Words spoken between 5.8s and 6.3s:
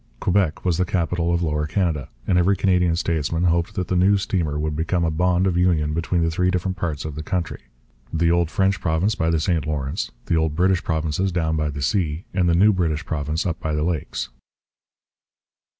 between